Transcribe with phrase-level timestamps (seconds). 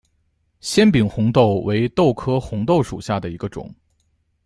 [0.61, 3.71] 纤柄红豆为豆科红豆属下的一个种。